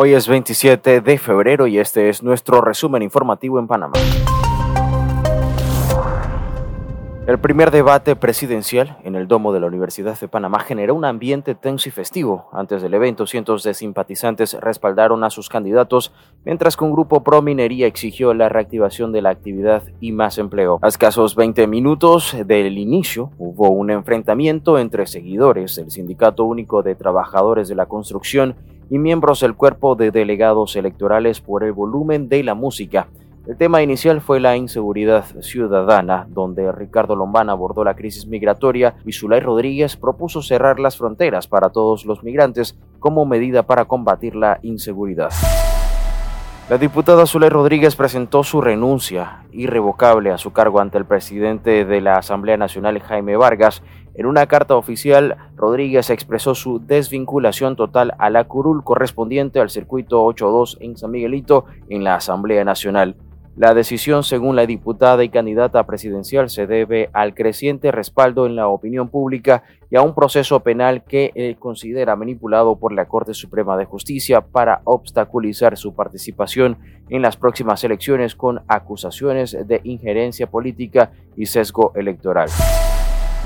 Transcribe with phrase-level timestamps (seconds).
[0.00, 3.94] Hoy es 27 de febrero y este es nuestro resumen informativo en Panamá.
[7.26, 11.56] El primer debate presidencial en el domo de la Universidad de Panamá generó un ambiente
[11.56, 12.48] tenso y festivo.
[12.52, 16.12] Antes del evento, cientos de simpatizantes respaldaron a sus candidatos,
[16.44, 20.78] mientras que un grupo pro minería exigió la reactivación de la actividad y más empleo.
[20.80, 26.94] A escasos 20 minutos del inicio, hubo un enfrentamiento entre seguidores del Sindicato Único de
[26.94, 28.54] Trabajadores de la Construcción
[28.90, 33.08] y miembros del cuerpo de delegados electorales por el volumen de la música.
[33.46, 39.12] El tema inicial fue la inseguridad ciudadana, donde Ricardo Lombana abordó la crisis migratoria y
[39.12, 44.58] Zulay Rodríguez propuso cerrar las fronteras para todos los migrantes como medida para combatir la
[44.62, 45.30] inseguridad.
[46.68, 52.02] La diputada Zulay Rodríguez presentó su renuncia irrevocable a su cargo ante el presidente de
[52.02, 53.82] la Asamblea Nacional, Jaime Vargas.
[54.18, 60.24] En una carta oficial, Rodríguez expresó su desvinculación total a la curul correspondiente al circuito
[60.24, 63.14] 82 en San Miguelito en la Asamblea Nacional.
[63.56, 68.66] La decisión, según la diputada y candidata presidencial, se debe al creciente respaldo en la
[68.66, 73.76] opinión pública y a un proceso penal que eh, considera manipulado por la Corte Suprema
[73.76, 76.76] de Justicia para obstaculizar su participación
[77.08, 82.48] en las próximas elecciones con acusaciones de injerencia política y sesgo electoral.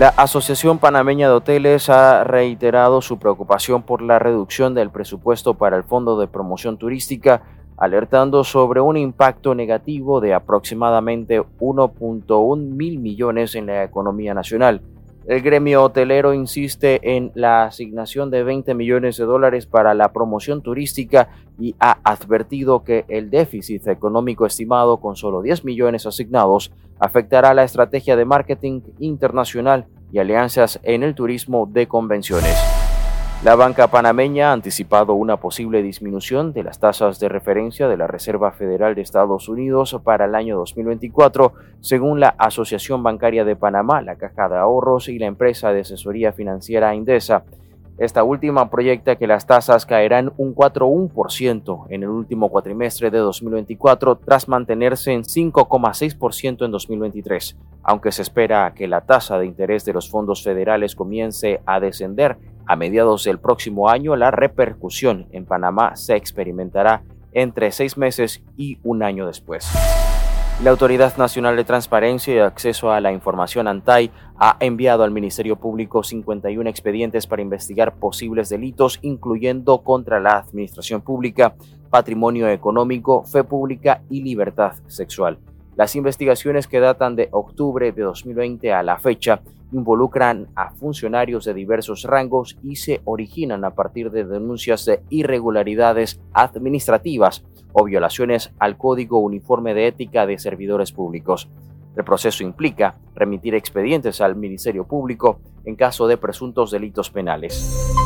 [0.00, 5.76] La Asociación Panameña de Hoteles ha reiterado su preocupación por la reducción del presupuesto para
[5.76, 7.42] el Fondo de Promoción Turística
[7.76, 14.80] alertando sobre un impacto negativo de aproximadamente 1.1 mil millones en la economía nacional.
[15.26, 20.62] El gremio hotelero insiste en la asignación de 20 millones de dólares para la promoción
[20.62, 27.52] turística y ha advertido que el déficit económico estimado con solo 10 millones asignados afectará
[27.52, 32.79] la estrategia de marketing internacional y alianzas en el turismo de convenciones.
[33.42, 38.06] La banca panameña ha anticipado una posible disminución de las tasas de referencia de la
[38.06, 44.02] Reserva Federal de Estados Unidos para el año 2024, según la Asociación Bancaria de Panamá,
[44.02, 47.44] la Caja de Ahorros y la empresa de asesoría financiera Indesa.
[47.96, 54.16] Esta última proyecta que las tasas caerán un 4,1% en el último cuatrimestre de 2024
[54.16, 59.94] tras mantenerse en 5,6% en 2023, aunque se espera que la tasa de interés de
[59.94, 62.36] los fondos federales comience a descender
[62.70, 68.78] a mediados del próximo año, la repercusión en Panamá se experimentará entre seis meses y
[68.84, 69.68] un año después.
[70.62, 75.56] La Autoridad Nacional de Transparencia y Acceso a la Información ANTAI ha enviado al Ministerio
[75.56, 81.56] Público 51 expedientes para investigar posibles delitos, incluyendo contra la administración pública,
[81.90, 85.40] patrimonio económico, fe pública y libertad sexual.
[85.76, 89.40] Las investigaciones que datan de octubre de 2020 a la fecha
[89.72, 96.20] involucran a funcionarios de diversos rangos y se originan a partir de denuncias de irregularidades
[96.32, 101.48] administrativas o violaciones al Código Uniforme de Ética de Servidores Públicos.
[101.96, 107.99] El proceso implica remitir expedientes al Ministerio Público en caso de presuntos delitos penales.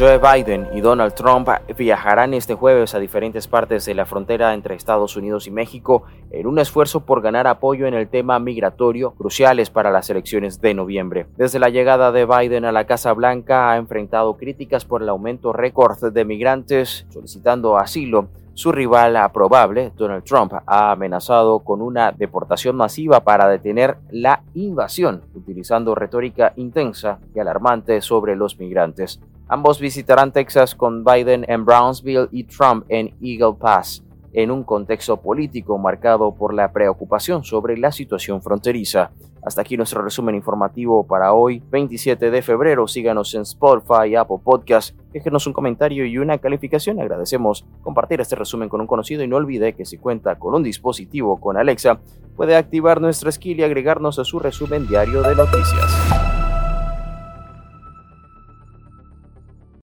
[0.00, 1.46] Joe Biden y Donald Trump
[1.76, 6.46] viajarán este jueves a diferentes partes de la frontera entre Estados Unidos y México en
[6.46, 11.26] un esfuerzo por ganar apoyo en el tema migratorio, cruciales para las elecciones de noviembre.
[11.36, 15.52] Desde la llegada de Biden a la Casa Blanca ha enfrentado críticas por el aumento
[15.52, 18.30] récord de migrantes solicitando asilo.
[18.60, 25.22] Su rival probable, Donald Trump, ha amenazado con una deportación masiva para detener la invasión,
[25.34, 29.18] utilizando retórica intensa y alarmante sobre los migrantes.
[29.48, 34.04] Ambos visitarán Texas con Biden en Brownsville y Trump en Eagle Pass,
[34.34, 39.10] en un contexto político marcado por la preocupación sobre la situación fronteriza.
[39.42, 42.86] Hasta aquí nuestro resumen informativo para hoy, 27 de febrero.
[42.86, 47.00] Síganos en Spotify, Apple Podcast, déjenos un comentario y una calificación.
[47.00, 50.62] Agradecemos compartir este resumen con un conocido y no olvide que si cuenta con un
[50.62, 52.00] dispositivo con Alexa,
[52.36, 56.19] puede activar nuestra skill y agregarnos a su resumen diario de noticias.